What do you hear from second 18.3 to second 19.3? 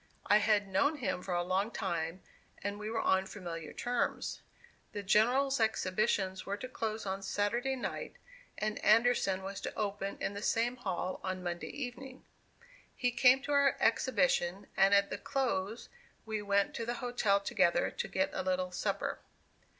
a little supper.